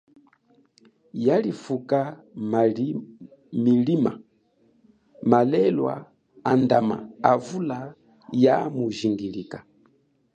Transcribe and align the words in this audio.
Yalifuka 1.27 1.99
milima, 3.51 4.11
malelwa 5.23 5.95
andama 6.43 6.97
avula 7.31 7.79
ya 8.43 8.57
mujingilika. 8.75 9.59